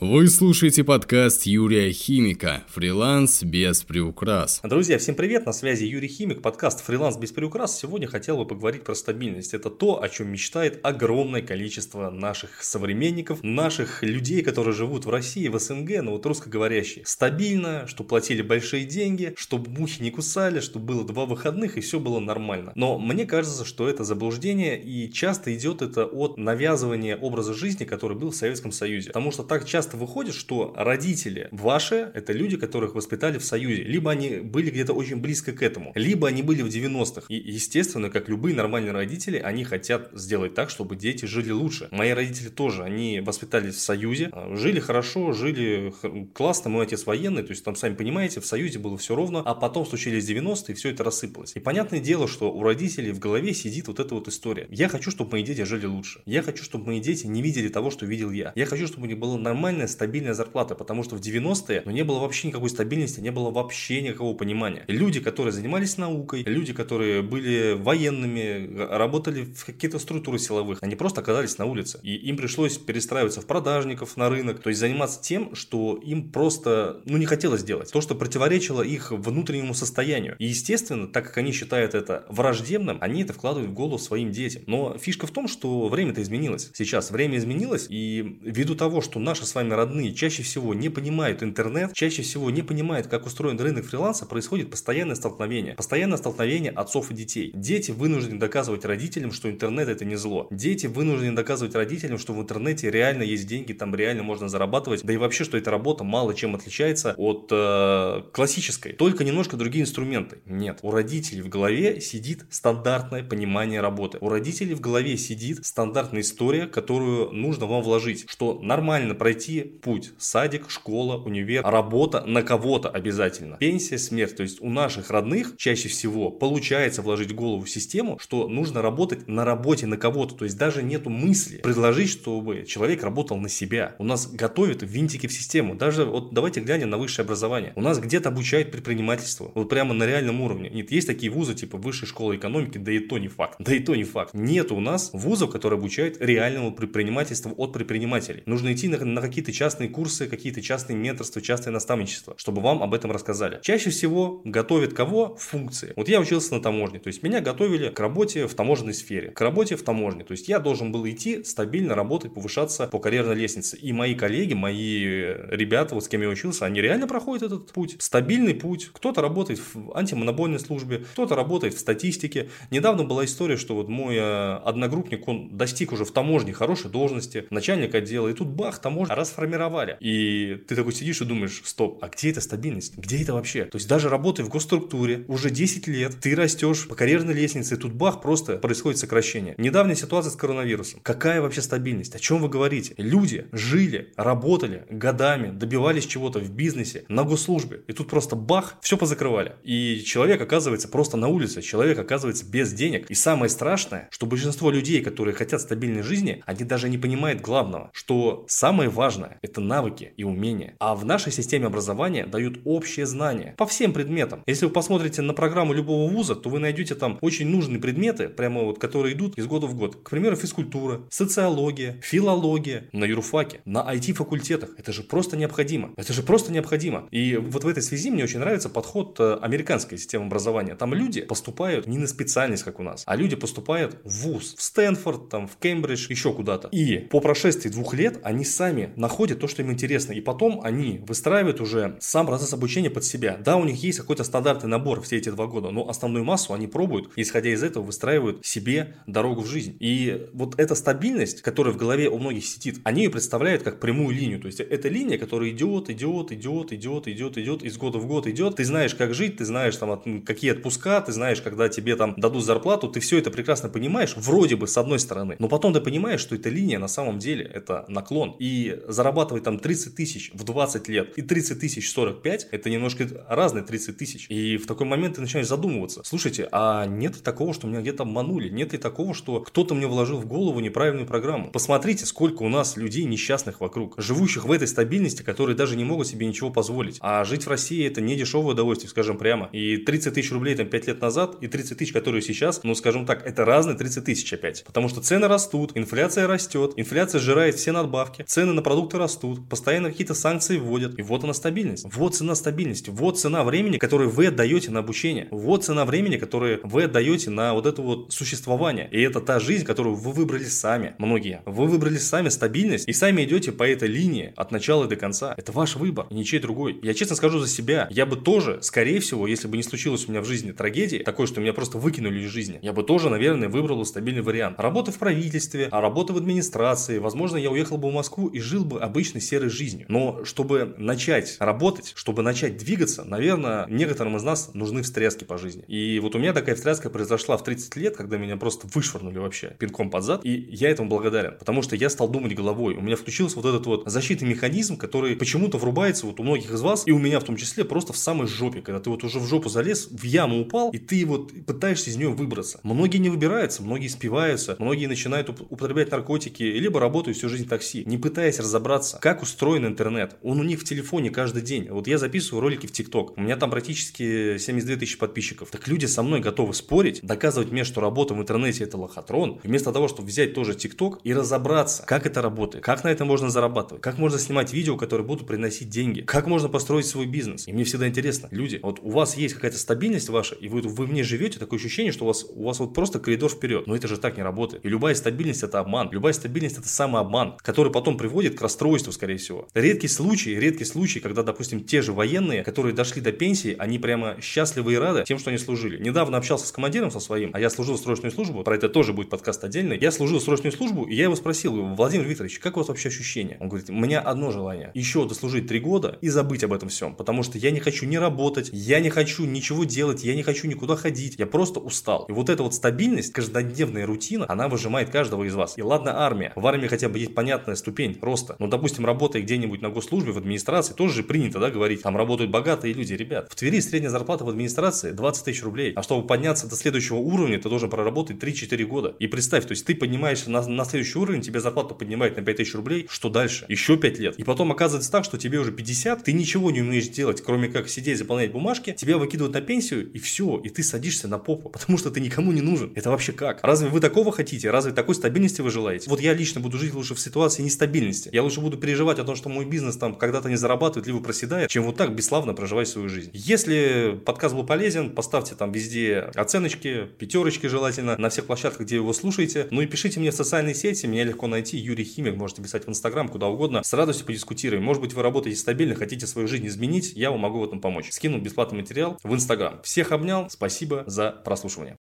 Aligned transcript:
Вы 0.00 0.28
слушаете 0.28 0.84
подкаст 0.84 1.42
Юрия 1.42 1.90
Химика 1.90 2.62
«Фриланс 2.68 3.42
без 3.42 3.82
приукрас». 3.82 4.60
Друзья, 4.62 4.96
всем 4.96 5.16
привет, 5.16 5.44
на 5.44 5.52
связи 5.52 5.86
Юрий 5.86 6.06
Химик, 6.06 6.40
подкаст 6.40 6.84
«Фриланс 6.84 7.16
без 7.16 7.32
приукрас». 7.32 7.76
Сегодня 7.76 8.06
хотел 8.06 8.36
бы 8.36 8.46
поговорить 8.46 8.84
про 8.84 8.94
стабильность. 8.94 9.54
Это 9.54 9.70
то, 9.70 10.00
о 10.00 10.08
чем 10.08 10.30
мечтает 10.30 10.78
огромное 10.84 11.42
количество 11.42 12.10
наших 12.10 12.62
современников, 12.62 13.42
наших 13.42 14.04
людей, 14.04 14.42
которые 14.42 14.72
живут 14.72 15.04
в 15.04 15.10
России, 15.10 15.48
в 15.48 15.58
СНГ, 15.58 16.00
но 16.02 16.12
вот 16.12 16.24
русскоговорящие. 16.26 17.04
Стабильно, 17.04 17.88
что 17.88 18.04
платили 18.04 18.42
большие 18.42 18.84
деньги, 18.84 19.34
чтобы 19.36 19.68
мухи 19.68 20.00
не 20.00 20.12
кусали, 20.12 20.60
чтобы 20.60 20.86
было 20.86 21.04
два 21.04 21.26
выходных 21.26 21.76
и 21.76 21.80
все 21.80 21.98
было 21.98 22.20
нормально. 22.20 22.70
Но 22.76 23.00
мне 23.00 23.26
кажется, 23.26 23.64
что 23.64 23.88
это 23.88 24.04
заблуждение 24.04 24.80
и 24.80 25.10
часто 25.10 25.52
идет 25.56 25.82
это 25.82 26.04
от 26.04 26.38
навязывания 26.38 27.16
образа 27.16 27.52
жизни, 27.52 27.82
который 27.82 28.16
был 28.16 28.30
в 28.30 28.36
Советском 28.36 28.70
Союзе. 28.70 29.08
Потому 29.08 29.32
что 29.32 29.42
так 29.42 29.66
часто 29.66 29.87
часто 29.88 29.96
выходит, 29.96 30.34
что 30.34 30.74
родители 30.76 31.48
ваши– 31.50 32.10
это 32.14 32.32
люди, 32.32 32.56
которых 32.56 32.94
воспитали 32.94 33.38
в 33.38 33.44
Союзе. 33.44 33.84
Либо 33.84 34.10
они 34.10 34.36
были 34.40 34.70
где-то 34.70 34.92
очень 34.92 35.16
близко 35.16 35.52
к 35.52 35.62
этому, 35.62 35.92
либо 35.94 36.28
они 36.28 36.42
были 36.42 36.62
в 36.62 36.66
90-х. 36.66 37.26
И, 37.28 37.36
естественно, 37.36 38.10
как 38.10 38.28
любые 38.28 38.54
нормальные 38.54 38.92
родители, 38.92 39.38
они 39.38 39.64
хотят 39.64 40.10
сделать 40.12 40.54
так, 40.54 40.68
чтобы 40.68 40.96
дети 40.96 41.24
жили 41.24 41.50
лучше. 41.50 41.88
Мои 41.90 42.10
родители 42.10 42.48
тоже, 42.48 42.82
они 42.82 43.20
воспитались 43.20 43.76
в 43.76 43.80
Союзе, 43.80 44.28
а, 44.32 44.54
жили 44.56 44.80
хорошо, 44.80 45.32
жили 45.32 45.92
классно. 46.34 46.70
Мой 46.70 46.84
отец 46.84 47.06
военный, 47.06 47.42
то 47.42 47.50
есть 47.50 47.64
там, 47.64 47.74
сами 47.74 47.94
понимаете, 47.94 48.40
в 48.40 48.46
Союзе 48.46 48.78
было 48.78 48.98
все 48.98 49.14
ровно, 49.14 49.40
а 49.40 49.54
потом 49.54 49.86
случились 49.86 50.28
90-е, 50.28 50.74
и 50.74 50.74
все 50.74 50.90
это 50.90 51.04
рассыпалось. 51.04 51.52
И 51.56 51.60
понятное 51.60 52.00
дело, 52.00 52.28
что 52.28 52.52
у 52.52 52.62
родителей 52.62 53.12
в 53.12 53.18
голове 53.18 53.54
сидит 53.54 53.88
вот 53.88 54.00
эта 54.00 54.14
вот 54.14 54.28
история. 54.28 54.66
Я 54.70 54.88
хочу, 54.88 55.10
чтобы 55.10 55.32
мои 55.32 55.42
дети 55.42 55.62
жили 55.62 55.86
лучше. 55.86 56.20
Я 56.26 56.42
хочу, 56.42 56.62
чтобы 56.64 56.86
мои 56.86 57.00
дети 57.00 57.26
не 57.26 57.40
видели 57.40 57.68
того, 57.68 57.90
что 57.90 58.04
видел 58.04 58.30
я. 58.30 58.52
Я 58.54 58.66
хочу, 58.66 58.86
чтобы 58.86 59.04
у 59.04 59.06
них 59.06 59.18
было 59.18 59.38
нормально 59.38 59.77
нормальная 59.78 59.88
стабильная 59.88 60.34
зарплата, 60.34 60.74
потому 60.74 61.04
что 61.04 61.16
в 61.16 61.20
90-е 61.20 61.82
ну, 61.84 61.92
не 61.92 62.02
было 62.02 62.18
вообще 62.20 62.48
никакой 62.48 62.68
стабильности, 62.68 63.20
не 63.20 63.30
было 63.30 63.50
вообще 63.50 64.02
никакого 64.02 64.36
понимания. 64.36 64.84
Люди, 64.88 65.20
которые 65.20 65.52
занимались 65.52 65.98
наукой, 65.98 66.42
люди, 66.42 66.72
которые 66.72 67.22
были 67.22 67.74
военными, 67.74 68.76
работали 68.76 69.42
в 69.42 69.64
какие-то 69.64 69.98
структуры 69.98 70.38
силовых, 70.38 70.78
они 70.82 70.96
просто 70.96 71.20
оказались 71.20 71.58
на 71.58 71.66
улице. 71.66 72.00
И 72.02 72.16
им 72.16 72.36
пришлось 72.36 72.78
перестраиваться 72.78 73.40
в 73.40 73.46
продажников, 73.46 74.16
на 74.16 74.28
рынок, 74.28 74.60
то 74.60 74.70
есть 74.70 74.80
заниматься 74.80 75.20
тем, 75.22 75.54
что 75.54 75.96
им 75.96 76.30
просто 76.30 77.00
ну, 77.04 77.16
не 77.16 77.26
хотелось 77.26 77.62
делать. 77.62 77.92
То, 77.92 78.00
что 78.00 78.14
противоречило 78.14 78.82
их 78.82 79.12
внутреннему 79.12 79.74
состоянию. 79.74 80.36
И, 80.38 80.46
естественно, 80.46 81.06
так 81.06 81.26
как 81.26 81.38
они 81.38 81.52
считают 81.52 81.94
это 81.94 82.24
враждебным, 82.28 82.98
они 83.00 83.22
это 83.22 83.32
вкладывают 83.32 83.70
в 83.70 83.74
голову 83.74 83.98
своим 83.98 84.32
детям. 84.32 84.62
Но 84.66 84.98
фишка 84.98 85.26
в 85.26 85.30
том, 85.30 85.48
что 85.48 85.88
время-то 85.88 86.22
изменилось. 86.22 86.70
Сейчас 86.74 87.10
время 87.10 87.38
изменилось, 87.38 87.86
и 87.88 88.38
ввиду 88.42 88.74
того, 88.74 89.00
что 89.00 89.18
наша 89.18 89.46
с 89.46 89.54
вами 89.54 89.67
сами 89.68 89.74
родные 89.74 90.14
чаще 90.14 90.42
всего 90.42 90.74
не 90.74 90.88
понимают 90.88 91.42
интернет, 91.42 91.92
чаще 91.92 92.22
всего 92.22 92.50
не 92.50 92.62
понимают, 92.62 93.06
как 93.06 93.26
устроен 93.26 93.60
рынок 93.60 93.86
фриланса, 93.86 94.26
происходит 94.26 94.70
постоянное 94.70 95.14
столкновение. 95.14 95.74
Постоянное 95.74 96.16
столкновение 96.16 96.70
отцов 96.70 97.10
и 97.10 97.14
детей. 97.14 97.50
Дети 97.54 97.90
вынуждены 97.90 98.38
доказывать 98.38 98.84
родителям, 98.84 99.32
что 99.32 99.50
интернет 99.50 99.88
это 99.88 100.04
не 100.04 100.16
зло. 100.16 100.48
Дети 100.50 100.86
вынуждены 100.86 101.34
доказывать 101.34 101.74
родителям, 101.74 102.18
что 102.18 102.32
в 102.32 102.40
интернете 102.40 102.90
реально 102.90 103.22
есть 103.22 103.46
деньги, 103.46 103.72
там 103.72 103.94
реально 103.94 104.22
можно 104.22 104.48
зарабатывать. 104.48 105.02
Да 105.04 105.12
и 105.12 105.16
вообще, 105.16 105.44
что 105.44 105.58
эта 105.58 105.70
работа 105.70 106.04
мало 106.04 106.34
чем 106.34 106.54
отличается 106.54 107.14
от 107.16 107.48
э, 107.50 108.22
классической. 108.32 108.92
Только 108.92 109.24
немножко 109.24 109.56
другие 109.56 109.82
инструменты. 109.82 110.38
Нет. 110.46 110.78
У 110.82 110.90
родителей 110.90 111.42
в 111.42 111.48
голове 111.48 112.00
сидит 112.00 112.46
стандартное 112.50 113.22
понимание 113.22 113.80
работы. 113.80 114.18
У 114.20 114.28
родителей 114.28 114.74
в 114.74 114.80
голове 114.80 115.16
сидит 115.16 115.66
стандартная 115.66 116.22
история, 116.22 116.66
которую 116.66 117.32
нужно 117.32 117.66
вам 117.66 117.82
вложить. 117.82 118.24
Что 118.28 118.58
нормально 118.62 119.14
пройти 119.14 119.57
путь. 119.62 120.12
Садик, 120.18 120.70
школа, 120.70 121.16
универ, 121.16 121.62
работа 121.64 122.24
на 122.26 122.42
кого-то 122.42 122.88
обязательно. 122.88 123.56
Пенсия, 123.56 123.98
смерть. 123.98 124.36
То 124.36 124.42
есть 124.42 124.60
у 124.60 124.70
наших 124.70 125.10
родных 125.10 125.54
чаще 125.56 125.88
всего 125.88 126.30
получается 126.30 127.02
вложить 127.02 127.34
голову 127.34 127.62
в 127.62 127.70
систему, 127.70 128.18
что 128.20 128.48
нужно 128.48 128.82
работать 128.82 129.28
на 129.28 129.44
работе 129.44 129.86
на 129.86 129.96
кого-то. 129.96 130.34
То 130.34 130.44
есть 130.44 130.58
даже 130.58 130.82
нету 130.82 131.10
мысли 131.10 131.58
предложить, 131.58 132.10
чтобы 132.10 132.64
человек 132.66 133.02
работал 133.02 133.36
на 133.38 133.48
себя. 133.48 133.94
У 133.98 134.04
нас 134.04 134.26
готовят 134.30 134.82
винтики 134.82 135.26
в 135.26 135.32
систему. 135.32 135.74
Даже 135.74 136.04
вот 136.04 136.32
давайте 136.32 136.60
глянем 136.60 136.90
на 136.90 136.98
высшее 136.98 137.24
образование. 137.24 137.72
У 137.76 137.80
нас 137.80 137.98
где-то 137.98 138.28
обучают 138.28 138.70
предпринимательство. 138.70 139.50
Вот 139.54 139.68
прямо 139.68 139.94
на 139.94 140.04
реальном 140.04 140.40
уровне. 140.40 140.70
Нет, 140.70 140.90
есть 140.90 141.06
такие 141.06 141.30
вузы 141.30 141.54
типа 141.54 141.78
высшей 141.78 142.08
школы 142.08 142.36
экономики, 142.36 142.78
да 142.78 142.92
и 142.92 142.98
то 142.98 143.18
не 143.18 143.28
факт. 143.28 143.56
Да 143.58 143.74
и 143.74 143.80
то 143.80 143.94
не 143.94 144.04
факт. 144.04 144.34
Нет 144.34 144.72
у 144.72 144.80
нас 144.80 145.10
вузов, 145.12 145.50
которые 145.50 145.78
обучают 145.78 146.16
реальному 146.20 146.72
предпринимательству 146.72 147.54
от 147.56 147.72
предпринимателей. 147.72 148.42
Нужно 148.46 148.72
идти 148.72 148.88
на, 148.88 149.04
на 149.04 149.20
какие-то 149.20 149.47
какие-то 149.48 149.52
частные 149.52 149.88
курсы, 149.88 150.26
какие-то 150.26 150.60
частные 150.60 150.96
менторства, 150.96 151.40
частное 151.40 151.72
наставничество, 151.72 152.34
чтобы 152.36 152.60
вам 152.60 152.82
об 152.82 152.92
этом 152.92 153.10
рассказали. 153.10 153.58
Чаще 153.62 153.90
всего 153.90 154.42
готовят 154.44 154.92
кого? 154.92 155.36
Функции. 155.36 155.92
Вот 155.96 156.08
я 156.08 156.20
учился 156.20 156.54
на 156.54 156.60
таможне, 156.60 156.98
то 156.98 157.08
есть 157.08 157.22
меня 157.22 157.40
готовили 157.40 157.88
к 157.88 157.98
работе 157.98 158.46
в 158.46 158.54
таможенной 158.54 158.92
сфере, 158.92 159.30
к 159.30 159.40
работе 159.40 159.76
в 159.76 159.82
таможне. 159.82 160.24
То 160.24 160.32
есть 160.32 160.48
я 160.48 160.58
должен 160.58 160.92
был 160.92 161.08
идти 161.08 161.44
стабильно 161.44 161.94
работать, 161.94 162.34
повышаться 162.34 162.88
по 162.88 162.98
карьерной 162.98 163.36
лестнице. 163.36 163.76
И 163.76 163.92
мои 163.92 164.14
коллеги, 164.14 164.52
мои 164.54 165.02
ребята, 165.02 165.94
вот 165.94 166.04
с 166.04 166.08
кем 166.08 166.20
я 166.22 166.28
учился, 166.28 166.66
они 166.66 166.82
реально 166.82 167.06
проходят 167.06 167.44
этот 167.44 167.72
путь. 167.72 167.96
Стабильный 167.98 168.54
путь. 168.54 168.90
Кто-то 168.92 169.22
работает 169.22 169.60
в 169.60 169.96
антимонопольной 169.96 170.58
службе, 170.58 171.04
кто-то 171.12 171.36
работает 171.36 171.74
в 171.74 171.78
статистике. 171.78 172.50
Недавно 172.70 173.04
была 173.04 173.24
история, 173.24 173.56
что 173.56 173.74
вот 173.74 173.88
мой 173.88 174.16
э, 174.16 174.56
одногруппник, 174.64 175.26
он 175.26 175.56
достиг 175.56 175.92
уже 175.92 176.04
в 176.04 176.10
таможне 176.10 176.52
хорошей 176.52 176.90
должности, 176.90 177.46
начальник 177.50 177.94
отдела, 177.94 178.28
и 178.28 178.34
тут 178.34 178.48
бах, 178.48 178.78
таможня 178.80 179.14
расформировали. 179.38 179.96
И 180.00 180.56
ты 180.66 180.74
такой 180.74 180.92
сидишь 180.92 181.20
и 181.20 181.24
думаешь, 181.24 181.62
стоп, 181.64 181.98
а 182.02 182.08
где 182.08 182.30
эта 182.30 182.40
стабильность? 182.40 182.96
Где 182.96 183.22
это 183.22 183.34
вообще? 183.34 183.64
То 183.64 183.76
есть 183.76 183.88
даже 183.88 184.08
работая 184.08 184.44
в 184.44 184.48
госструктуре 184.48 185.24
уже 185.28 185.50
10 185.50 185.86
лет, 185.86 186.16
ты 186.20 186.34
растешь 186.34 186.88
по 186.88 186.94
карьерной 186.94 187.34
лестнице, 187.34 187.74
и 187.74 187.78
тут 187.78 187.92
бах, 187.92 188.20
просто 188.20 188.58
происходит 188.58 188.98
сокращение. 188.98 189.54
Недавняя 189.58 189.94
ситуация 189.94 190.30
с 190.30 190.36
коронавирусом. 190.36 191.00
Какая 191.02 191.40
вообще 191.40 191.62
стабильность? 191.62 192.14
О 192.14 192.18
чем 192.18 192.40
вы 192.40 192.48
говорите? 192.48 192.94
Люди 192.96 193.46
жили, 193.52 194.12
работали 194.16 194.84
годами, 194.90 195.50
добивались 195.50 196.06
чего-то 196.06 196.40
в 196.40 196.50
бизнесе, 196.50 197.04
на 197.08 197.24
госслужбе. 197.24 197.82
И 197.86 197.92
тут 197.92 198.08
просто 198.08 198.36
бах, 198.36 198.76
все 198.80 198.96
позакрывали. 198.96 199.54
И 199.62 200.02
человек 200.04 200.40
оказывается 200.40 200.88
просто 200.88 201.16
на 201.16 201.28
улице, 201.28 201.62
человек 201.62 201.98
оказывается 201.98 202.44
без 202.44 202.72
денег. 202.72 203.10
И 203.10 203.14
самое 203.14 203.50
страшное, 203.50 204.08
что 204.10 204.26
большинство 204.26 204.70
людей, 204.70 205.02
которые 205.02 205.34
хотят 205.34 205.60
стабильной 205.60 206.02
жизни, 206.02 206.42
они 206.46 206.64
даже 206.64 206.88
не 206.88 206.98
понимают 206.98 207.40
главного, 207.40 207.90
что 207.92 208.44
самое 208.48 208.88
важное 208.88 209.27
важное– 209.28 209.38
это 209.42 209.60
навыки 209.60 210.12
и 210.16 210.24
умения. 210.24 210.74
А 210.78 210.94
в 210.94 211.04
нашей 211.04 211.32
системе 211.32 211.66
образования 211.66 212.26
дают 212.26 212.60
общие 212.64 213.06
знания 213.06 213.54
по 213.56 213.66
всем 213.66 213.92
предметам. 213.92 214.42
Если 214.46 214.66
вы 214.66 214.72
посмотрите 214.72 215.22
на 215.22 215.34
программу 215.34 215.72
любого 215.72 216.10
вуза, 216.10 216.34
то 216.34 216.50
вы 216.50 216.58
найдете 216.58 216.94
там 216.94 217.18
очень 217.20 217.48
нужные 217.48 217.80
предметы, 217.80 218.28
прямо 218.28 218.62
вот, 218.62 218.78
которые 218.78 219.14
идут 219.14 219.38
из 219.38 219.46
года 219.46 219.66
в 219.66 219.74
год. 219.74 219.96
К 220.02 220.10
примеру, 220.10 220.36
физкультура, 220.36 221.00
социология, 221.10 221.96
филология 222.02 222.84
на 222.92 223.04
юрфаке, 223.04 223.60
на 223.64 223.80
IT-факультетах. 223.94 224.70
Это 224.78 224.92
же 224.92 225.02
просто 225.02 225.36
необходимо. 225.36 225.90
Это 225.96 226.12
же 226.12 226.22
просто 226.22 226.52
необходимо. 226.52 227.08
И 227.10 227.36
вот 227.36 227.64
в 227.64 227.68
этой 227.68 227.82
связи 227.82 228.10
мне 228.10 228.24
очень 228.24 228.40
нравится 228.40 228.68
подход 228.68 229.20
э, 229.20 229.38
американской 229.42 229.98
системы 229.98 230.26
образования. 230.26 230.74
Там 230.74 230.94
люди 230.94 231.20
поступают 231.20 231.86
не 231.86 231.98
на 231.98 232.06
специальность, 232.06 232.64
как 232.64 232.80
у 232.80 232.82
нас, 232.82 233.02
а 233.06 233.16
люди 233.16 233.36
поступают 233.36 233.98
в 234.04 234.22
вуз, 234.22 234.54
в 234.56 234.62
Стэнфорд, 234.62 235.28
там, 235.28 235.46
в 235.46 235.56
Кембридж, 235.56 236.06
еще 236.10 236.32
куда-то. 236.32 236.68
И 236.68 236.98
по 236.98 237.20
прошествии 237.20 237.70
двух 237.70 237.94
лет 237.94 238.20
они 238.22 238.44
сами 238.44 238.92
находят 238.96 239.17
находят 239.18 239.40
то, 239.40 239.48
что 239.48 239.62
им 239.62 239.72
интересно. 239.72 240.12
И 240.12 240.20
потом 240.20 240.60
они 240.62 241.00
выстраивают 241.04 241.60
уже 241.60 241.96
сам 241.98 242.24
процесс 242.28 242.52
обучения 242.52 242.88
под 242.88 243.04
себя. 243.04 243.36
Да, 243.44 243.56
у 243.56 243.64
них 243.64 243.82
есть 243.82 243.98
какой-то 243.98 244.22
стандартный 244.22 244.70
набор 244.70 245.00
все 245.02 245.16
эти 245.16 245.28
два 245.28 245.48
года, 245.48 245.70
но 245.70 245.88
основную 245.88 246.24
массу 246.24 246.54
они 246.54 246.68
пробуют, 246.68 247.10
исходя 247.16 247.50
из 247.50 247.64
этого, 247.64 247.82
выстраивают 247.82 248.46
себе 248.46 248.94
дорогу 249.08 249.40
в 249.40 249.46
жизнь. 249.46 249.76
И 249.80 250.28
вот 250.32 250.54
эта 250.56 250.76
стабильность, 250.76 251.42
которая 251.42 251.74
в 251.74 251.76
голове 251.76 252.08
у 252.08 252.18
многих 252.18 252.46
сидит, 252.46 252.78
они 252.84 253.02
ее 253.02 253.10
представляют 253.10 253.64
как 253.64 253.80
прямую 253.80 254.14
линию. 254.14 254.38
То 254.38 254.46
есть 254.46 254.60
это 254.60 254.88
линия, 254.88 255.18
которая 255.18 255.50
идет, 255.50 255.90
идет, 255.90 256.30
идет, 256.30 256.72
идет, 256.72 257.08
идет, 257.08 257.38
идет, 257.38 257.62
из 257.64 257.76
года 257.76 257.98
в 257.98 258.06
год 258.06 258.28
идет. 258.28 258.54
Ты 258.54 258.64
знаешь, 258.64 258.94
как 258.94 259.14
жить, 259.14 259.38
ты 259.38 259.44
знаешь, 259.44 259.76
там, 259.76 260.22
какие 260.22 260.52
отпуска, 260.52 261.00
ты 261.00 261.10
знаешь, 261.10 261.42
когда 261.42 261.68
тебе 261.68 261.96
там 261.96 262.14
дадут 262.16 262.44
зарплату, 262.44 262.86
ты 262.86 263.00
все 263.00 263.18
это 263.18 263.32
прекрасно 263.32 263.68
понимаешь, 263.68 264.14
вроде 264.16 264.54
бы 264.54 264.68
с 264.68 264.78
одной 264.78 265.00
стороны. 265.00 265.34
Но 265.40 265.48
потом 265.48 265.72
ты 265.72 265.80
понимаешь, 265.80 266.20
что 266.20 266.36
эта 266.36 266.50
линия 266.50 266.78
на 266.78 266.88
самом 266.88 267.18
деле 267.18 267.44
это 267.44 267.84
наклон. 267.88 268.36
И 268.38 268.80
зарабатывать 268.98 269.44
там 269.44 269.60
30 269.60 269.94
тысяч 269.94 270.32
в 270.34 270.42
20 270.42 270.88
лет 270.88 271.16
и 271.16 271.22
30 271.22 271.60
тысяч 271.60 271.92
45, 271.92 272.48
это 272.50 272.68
немножко 272.68 273.08
разные 273.28 273.62
30 273.62 273.96
тысяч. 273.96 274.26
И 274.28 274.56
в 274.56 274.66
такой 274.66 274.86
момент 274.86 275.14
ты 275.14 275.20
начинаешь 275.20 275.46
задумываться. 275.46 276.02
Слушайте, 276.04 276.48
а 276.50 276.84
нет 276.84 277.14
ли 277.14 277.22
такого, 277.22 277.54
что 277.54 277.68
меня 277.68 277.80
где-то 277.80 278.02
обманули? 278.02 278.48
Нет 278.48 278.72
ли 278.72 278.78
такого, 278.78 279.14
что 279.14 279.40
кто-то 279.40 279.76
мне 279.76 279.86
вложил 279.86 280.18
в 280.18 280.26
голову 280.26 280.58
неправильную 280.58 281.06
программу? 281.06 281.52
Посмотрите, 281.52 282.06
сколько 282.06 282.42
у 282.42 282.48
нас 282.48 282.76
людей 282.76 283.04
несчастных 283.04 283.60
вокруг, 283.60 283.94
живущих 283.98 284.44
в 284.44 284.50
этой 284.50 284.66
стабильности, 284.66 285.22
которые 285.22 285.54
даже 285.54 285.76
не 285.76 285.84
могут 285.84 286.08
себе 286.08 286.26
ничего 286.26 286.50
позволить. 286.50 286.98
А 287.00 287.24
жить 287.24 287.44
в 287.44 287.48
России 287.48 287.86
это 287.86 288.00
не 288.00 288.16
дешевое 288.16 288.54
удовольствие, 288.54 288.90
скажем 288.90 289.16
прямо. 289.16 289.48
И 289.52 289.76
30 289.76 290.14
тысяч 290.14 290.32
рублей 290.32 290.56
там 290.56 290.66
5 290.66 290.86
лет 290.88 291.00
назад 291.00 291.36
и 291.40 291.46
30 291.46 291.78
тысяч, 291.78 291.92
которые 291.92 292.22
сейчас, 292.22 292.64
ну 292.64 292.74
скажем 292.74 293.06
так, 293.06 293.24
это 293.24 293.44
разные 293.44 293.76
30 293.76 294.04
тысяч 294.04 294.32
опять. 294.32 294.64
Потому 294.64 294.88
что 294.88 295.00
цены 295.00 295.28
растут, 295.28 295.70
инфляция 295.76 296.26
растет, 296.26 296.72
инфляция 296.74 297.20
сжирает 297.20 297.54
все 297.54 297.70
надбавки, 297.70 298.24
цены 298.26 298.52
на 298.52 298.62
продукты 298.62 298.87
обороты 298.88 298.98
растут, 298.98 299.48
постоянно 299.48 299.90
какие-то 299.90 300.14
санкции 300.14 300.58
вводят. 300.58 300.98
И 300.98 301.02
вот 301.02 301.24
она 301.24 301.34
стабильность. 301.34 301.86
Вот 301.94 302.14
цена 302.14 302.34
стабильности. 302.34 302.90
Вот 302.90 303.18
цена 303.18 303.44
времени, 303.44 303.78
которое 303.78 304.08
вы 304.08 304.26
отдаете 304.26 304.70
на 304.70 304.80
обучение. 304.80 305.28
Вот 305.30 305.64
цена 305.64 305.84
времени, 305.84 306.16
которое 306.16 306.60
вы 306.62 306.84
отдаете 306.84 307.30
на 307.30 307.54
вот 307.54 307.66
это 307.66 307.82
вот 307.82 308.12
существование. 308.12 308.88
И 308.90 309.00
это 309.00 309.20
та 309.20 309.40
жизнь, 309.40 309.64
которую 309.64 309.96
вы 309.96 310.12
выбрали 310.12 310.44
сами. 310.44 310.94
Многие. 310.98 311.42
Вы 311.44 311.66
выбрали 311.66 311.98
сами 311.98 312.28
стабильность 312.28 312.88
и 312.88 312.92
сами 312.92 313.24
идете 313.24 313.52
по 313.52 313.64
этой 313.68 313.88
линии 313.88 314.32
от 314.36 314.52
начала 314.52 314.86
до 314.86 314.96
конца. 314.96 315.34
Это 315.36 315.52
ваш 315.52 315.76
выбор, 315.76 316.06
и 316.10 316.14
ничей 316.14 316.40
другой. 316.40 316.78
Я 316.82 316.94
честно 316.94 317.16
скажу 317.16 317.38
за 317.38 317.48
себя, 317.48 317.88
я 317.90 318.06
бы 318.06 318.16
тоже, 318.16 318.58
скорее 318.62 319.00
всего, 319.00 319.26
если 319.26 319.48
бы 319.48 319.56
не 319.56 319.62
случилось 319.62 320.06
у 320.08 320.10
меня 320.10 320.20
в 320.20 320.24
жизни 320.24 320.52
трагедии, 320.52 320.98
такое, 320.98 321.26
что 321.26 321.40
меня 321.40 321.52
просто 321.52 321.78
выкинули 321.78 322.20
из 322.20 322.30
жизни, 322.30 322.58
я 322.62 322.72
бы 322.72 322.82
тоже, 322.82 323.10
наверное, 323.10 323.48
выбрал 323.48 323.84
стабильный 323.84 324.22
вариант. 324.22 324.58
Работа 324.58 324.92
в 324.92 324.98
правительстве, 324.98 325.68
а 325.70 325.80
работа 325.80 326.12
в 326.12 326.16
администрации. 326.16 326.98
Возможно, 326.98 327.36
я 327.36 327.50
уехал 327.50 327.78
бы 327.78 327.90
в 327.90 327.94
Москву 327.94 328.28
и 328.28 328.40
жил 328.40 328.64
бы 328.64 328.77
обычной 328.82 329.20
серой 329.20 329.50
жизнью. 329.50 329.86
Но 329.88 330.24
чтобы 330.24 330.74
начать 330.78 331.36
работать, 331.40 331.92
чтобы 331.94 332.22
начать 332.22 332.56
двигаться, 332.56 333.04
наверное, 333.04 333.66
некоторым 333.68 334.16
из 334.16 334.22
нас 334.22 334.50
нужны 334.54 334.82
встряски 334.82 335.24
по 335.24 335.38
жизни. 335.38 335.64
И 335.68 335.98
вот 336.00 336.14
у 336.14 336.18
меня 336.18 336.32
такая 336.32 336.54
встряска 336.54 336.90
произошла 336.90 337.36
в 337.36 337.44
30 337.44 337.76
лет, 337.76 337.96
когда 337.96 338.16
меня 338.16 338.36
просто 338.36 338.66
вышвырнули 338.72 339.18
вообще 339.18 339.56
пинком 339.58 339.90
под 339.90 340.04
зад. 340.04 340.24
И 340.24 340.48
я 340.50 340.70
этому 340.70 340.88
благодарен, 340.88 341.36
потому 341.38 341.62
что 341.62 341.76
я 341.76 341.90
стал 341.90 342.08
думать 342.08 342.34
головой. 342.34 342.74
У 342.74 342.80
меня 342.80 342.96
включился 342.96 343.36
вот 343.36 343.46
этот 343.46 343.66
вот 343.66 343.82
защитный 343.86 344.28
механизм, 344.28 344.76
который 344.76 345.16
почему-то 345.16 345.58
врубается 345.58 346.06
вот 346.06 346.20
у 346.20 346.22
многих 346.22 346.50
из 346.50 346.60
вас, 346.60 346.86
и 346.86 346.92
у 346.92 346.98
меня 346.98 347.20
в 347.20 347.24
том 347.24 347.36
числе, 347.36 347.64
просто 347.64 347.92
в 347.92 347.96
самой 347.96 348.26
жопе, 348.26 348.60
когда 348.62 348.80
ты 348.80 348.90
вот 348.90 349.04
уже 349.04 349.18
в 349.18 349.26
жопу 349.26 349.48
залез, 349.48 349.88
в 349.90 350.02
яму 350.02 350.40
упал, 350.40 350.70
и 350.70 350.78
ты 350.78 351.04
вот 351.06 351.32
пытаешься 351.46 351.90
из 351.90 351.96
нее 351.96 352.10
выбраться. 352.10 352.60
Многие 352.62 352.98
не 352.98 353.08
выбираются, 353.08 353.62
многие 353.62 353.88
спиваются, 353.88 354.56
многие 354.58 354.86
начинают 354.86 355.28
употреблять 355.28 355.90
наркотики, 355.90 356.42
либо 356.42 356.80
работают 356.80 357.16
всю 357.16 357.28
жизнь 357.28 357.46
в 357.46 357.48
такси, 357.48 357.84
не 357.84 357.98
пытаясь 357.98 358.38
разобраться, 358.38 358.67
как 359.00 359.22
устроен 359.22 359.66
интернет. 359.66 360.16
Он 360.22 360.40
у 360.40 360.42
них 360.42 360.60
в 360.60 360.64
телефоне 360.64 361.10
каждый 361.10 361.42
день. 361.42 361.68
Вот 361.70 361.86
я 361.86 361.98
записываю 361.98 362.42
ролики 362.42 362.66
в 362.66 362.72
ТикТок, 362.72 363.16
у 363.16 363.20
меня 363.20 363.36
там 363.36 363.50
практически 363.50 364.38
72 364.38 364.76
тысячи 364.76 364.98
подписчиков. 364.98 365.50
Так 365.50 365.66
люди 365.68 365.86
со 365.86 366.02
мной 366.02 366.20
готовы 366.20 366.54
спорить, 366.54 367.00
доказывать 367.02 367.50
мне, 367.50 367.64
что 367.64 367.80
работа 367.80 368.14
в 368.14 368.18
интернете 368.18 368.64
это 368.64 368.76
лохотрон, 368.76 369.40
вместо 369.42 369.72
того, 369.72 369.88
чтобы 369.88 370.08
взять 370.08 370.34
тоже 370.34 370.54
ТикТок 370.54 371.00
и 371.04 371.14
разобраться, 371.14 371.84
как 371.86 372.06
это 372.06 372.22
работает, 372.22 372.64
как 372.64 372.84
на 372.84 372.88
этом 372.88 373.08
можно 373.08 373.30
зарабатывать, 373.30 373.82
как 373.82 373.98
можно 373.98 374.18
снимать 374.18 374.52
видео, 374.52 374.76
которые 374.76 375.06
будут 375.06 375.26
приносить 375.26 375.68
деньги, 375.68 376.02
как 376.02 376.26
можно 376.26 376.48
построить 376.48 376.86
свой 376.86 377.06
бизнес. 377.06 377.48
И 377.48 377.52
мне 377.52 377.64
всегда 377.64 377.88
интересно, 377.88 378.28
люди, 378.30 378.60
вот 378.62 378.80
у 378.82 378.90
вас 378.90 379.16
есть 379.16 379.34
какая-то 379.34 379.58
стабильность 379.58 380.08
ваша, 380.08 380.34
и 380.34 380.48
вы, 380.48 380.62
вы 380.62 380.86
в 380.86 380.92
ней 380.92 381.02
живете, 381.02 381.38
такое 381.38 381.58
ощущение, 381.58 381.92
что 381.92 382.04
у 382.04 382.08
вас, 382.08 382.24
у 382.28 382.44
вас 382.44 382.58
вот 382.60 382.74
просто 382.74 382.98
коридор 382.98 383.30
вперед. 383.30 383.66
Но 383.66 383.74
это 383.74 383.88
же 383.88 383.96
так 383.96 384.16
не 384.16 384.22
работает. 384.22 384.64
И 384.64 384.68
любая 384.68 384.94
стабильность 384.94 385.42
это 385.42 385.60
обман. 385.60 385.88
Любая 385.90 386.12
стабильность 386.12 386.58
это 386.58 386.68
самообман, 386.68 387.36
который 387.38 387.72
потом 387.72 387.96
приводит 387.96 388.38
к 388.38 388.42
расстройству, 388.58 388.92
скорее 388.92 389.16
всего. 389.18 389.46
Редкий 389.54 389.88
случай, 389.88 390.34
редкий 390.34 390.64
случай, 390.64 390.98
когда, 390.98 391.22
допустим, 391.22 391.62
те 391.62 391.80
же 391.80 391.92
военные, 391.92 392.42
которые 392.42 392.74
дошли 392.74 393.00
до 393.00 393.12
пенсии, 393.12 393.54
они 393.56 393.78
прямо 393.78 394.16
счастливы 394.20 394.72
и 394.72 394.76
рады 394.76 395.04
тем, 395.06 395.18
что 395.18 395.30
они 395.30 395.38
служили. 395.38 395.80
Недавно 395.80 396.16
общался 396.16 396.46
с 396.46 396.52
командиром 396.52 396.90
со 396.90 396.98
своим, 396.98 397.30
а 397.34 397.40
я 397.40 397.50
служил 397.50 397.76
в 397.76 397.80
срочную 397.80 398.10
службу, 398.10 398.42
про 398.42 398.56
это 398.56 398.68
тоже 398.68 398.92
будет 398.92 399.10
подкаст 399.10 399.44
отдельный. 399.44 399.78
Я 399.80 399.92
служил 399.92 400.18
в 400.18 400.22
срочную 400.22 400.52
службу, 400.52 400.84
и 400.84 400.94
я 400.94 401.04
его 401.04 401.14
спросил, 401.14 401.74
Владимир 401.74 402.06
Викторович, 402.06 402.40
как 402.40 402.56
у 402.56 402.60
вас 402.60 402.68
вообще 402.68 402.88
ощущения? 402.88 403.36
Он 403.40 403.48
говорит, 403.48 403.70
у 403.70 403.74
меня 403.74 404.00
одно 404.00 404.32
желание, 404.32 404.72
еще 404.74 405.06
дослужить 405.06 405.46
три 405.46 405.60
года 405.60 405.96
и 406.00 406.08
забыть 406.08 406.42
об 406.42 406.52
этом 406.52 406.68
всем, 406.68 406.96
потому 406.96 407.22
что 407.22 407.38
я 407.38 407.52
не 407.52 407.60
хочу 407.60 407.86
не 407.86 407.98
работать, 407.98 408.50
я 408.52 408.80
не 408.80 408.90
хочу 408.90 409.24
ничего 409.24 409.64
делать, 409.64 410.02
я 410.02 410.16
не 410.16 410.24
хочу 410.24 410.48
никуда 410.48 410.74
ходить, 410.74 411.14
я 411.18 411.26
просто 411.26 411.60
устал. 411.60 412.06
И 412.08 412.12
вот 412.12 412.28
эта 412.28 412.42
вот 412.42 412.54
стабильность, 412.54 413.12
каждодневная 413.12 413.86
рутина, 413.86 414.26
она 414.28 414.48
выжимает 414.48 414.90
каждого 414.90 415.24
из 415.24 415.34
вас. 415.34 415.56
И 415.56 415.62
ладно 415.62 416.02
армия, 416.02 416.32
в 416.34 416.44
армии 416.46 416.66
хотя 416.66 416.88
бы 416.88 416.98
есть 416.98 417.14
понятная 417.14 417.54
ступень 417.54 417.96
роста, 418.02 418.34
но, 418.38 418.47
допустим, 418.48 418.86
работая 418.86 419.22
где-нибудь 419.22 419.60
на 419.60 419.70
госслужбе, 419.70 420.12
в 420.12 420.18
администрации, 420.18 420.74
тоже 420.74 420.94
же 420.94 421.02
принято, 421.02 421.38
да, 421.38 421.50
говорить, 421.50 421.82
там 421.82 421.96
работают 421.96 422.30
богатые 422.30 422.74
люди, 422.74 422.94
ребят. 422.94 423.28
В 423.30 423.36
Твери 423.36 423.60
средняя 423.60 423.90
зарплата 423.90 424.24
в 424.24 424.28
администрации 424.28 424.92
20 424.92 425.24
тысяч 425.24 425.42
рублей, 425.42 425.72
а 425.74 425.82
чтобы 425.82 426.06
подняться 426.06 426.48
до 426.48 426.56
следующего 426.56 426.96
уровня, 426.96 427.38
ты 427.38 427.48
должен 427.48 427.70
проработать 427.70 428.16
3-4 428.22 428.64
года. 428.64 428.94
И 428.98 429.06
представь, 429.06 429.44
то 429.46 429.52
есть 429.52 429.64
ты 429.64 429.74
поднимаешься 429.74 430.30
на, 430.30 430.46
на 430.46 430.64
следующий 430.64 430.98
уровень, 430.98 431.20
тебе 431.20 431.40
зарплату 431.40 431.74
поднимает 431.74 432.16
на 432.16 432.22
5 432.22 432.36
тысяч 432.36 432.54
рублей, 432.54 432.86
что 432.90 433.08
дальше? 433.08 433.46
Еще 433.48 433.76
5 433.76 433.98
лет. 433.98 434.18
И 434.18 434.24
потом 434.24 434.52
оказывается 434.52 434.90
так, 434.90 435.04
что 435.04 435.18
тебе 435.18 435.38
уже 435.38 435.52
50, 435.52 436.04
ты 436.04 436.12
ничего 436.12 436.50
не 436.50 436.60
умеешь 436.60 436.88
делать, 436.88 437.22
кроме 437.22 437.48
как 437.48 437.68
сидеть, 437.68 437.98
заполнять 437.98 438.32
бумажки, 438.32 438.74
тебя 438.76 438.98
выкидывают 438.98 439.34
на 439.34 439.40
пенсию, 439.40 439.90
и 439.92 439.98
все, 439.98 440.40
и 440.42 440.48
ты 440.48 440.62
садишься 440.62 441.08
на 441.08 441.18
попу, 441.18 441.48
потому 441.48 441.78
что 441.78 441.90
ты 441.90 442.00
никому 442.00 442.32
не 442.32 442.40
нужен. 442.40 442.72
Это 442.74 442.90
вообще 442.90 443.12
как? 443.12 443.40
Разве 443.42 443.68
вы 443.68 443.80
такого 443.80 444.12
хотите? 444.12 444.50
Разве 444.50 444.72
такой 444.72 444.94
стабильности 444.94 445.40
вы 445.40 445.50
желаете? 445.50 445.88
Вот 445.88 446.00
я 446.00 446.14
лично 446.14 446.40
буду 446.40 446.58
жить 446.58 446.74
лучше 446.74 446.94
в 446.94 447.00
ситуации 447.00 447.42
нестабильности. 447.42 448.10
Я 448.12 448.22
лучше 448.22 448.37
буду 448.40 448.56
переживать 448.56 448.98
о 448.98 449.04
том, 449.04 449.16
что 449.16 449.28
мой 449.28 449.44
бизнес 449.44 449.76
там 449.76 449.94
когда-то 449.94 450.28
не 450.28 450.36
зарабатывает, 450.36 450.86
либо 450.86 451.00
проседает, 451.00 451.50
чем 451.50 451.64
вот 451.64 451.76
так 451.76 451.94
бесславно 451.94 452.34
проживать 452.34 452.68
свою 452.68 452.88
жизнь. 452.88 453.10
Если 453.12 453.98
подкаст 454.04 454.34
был 454.34 454.44
полезен, 454.44 454.90
поставьте 454.90 455.34
там 455.34 455.52
везде 455.52 456.10
оценочки, 456.14 456.86
пятерочки 456.98 457.46
желательно, 457.46 457.96
на 457.96 458.08
всех 458.08 458.26
площадках, 458.26 458.62
где 458.66 458.76
его 458.76 458.92
слушаете. 458.92 459.48
Ну 459.50 459.60
и 459.60 459.66
пишите 459.66 460.00
мне 460.00 460.10
в 460.10 460.14
социальные 460.14 460.54
сети, 460.54 460.86
меня 460.86 461.04
легко 461.04 461.26
найти, 461.26 461.56
Юрий 461.56 461.84
Химик, 461.84 462.16
можете 462.16 462.42
писать 462.42 462.66
в 462.66 462.68
Инстаграм, 462.68 463.08
куда 463.08 463.26
угодно. 463.26 463.62
С 463.62 463.72
радостью 463.72 464.06
подискутируем. 464.06 464.62
Может 464.62 464.82
быть, 464.82 464.94
вы 464.94 465.02
работаете 465.02 465.38
стабильно, 465.38 465.74
хотите 465.74 466.06
свою 466.06 466.28
жизнь 466.28 466.46
изменить, 466.46 466.92
я 466.94 467.10
вам 467.10 467.20
могу 467.20 467.40
в 467.40 467.44
этом 467.44 467.60
помочь. 467.60 467.90
Скину 467.90 468.18
бесплатный 468.18 468.60
материал 468.60 468.98
в 469.02 469.14
Инстаграм. 469.14 469.60
Всех 469.62 469.92
обнял, 469.92 470.30
спасибо 470.30 470.84
за 470.86 471.10
прослушивание. 471.10 471.76